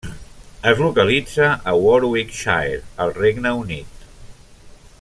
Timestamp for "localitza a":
0.83-1.75